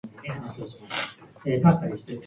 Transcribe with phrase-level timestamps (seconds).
[0.25, 0.95] 予約するのは
[1.45, 2.19] めんどくさい